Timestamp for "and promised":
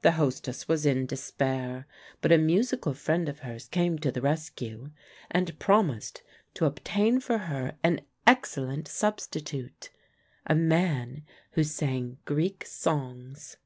5.30-6.24